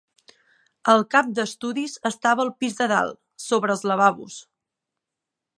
El 0.93 1.03
cap 1.15 1.29
d'estudis 1.41 1.93
estava 2.11 2.45
al 2.45 2.51
pis 2.63 2.81
de 2.81 2.89
dalt, 2.95 3.21
sobre 3.49 3.75
els 3.79 3.87
lavabos. 3.93 4.43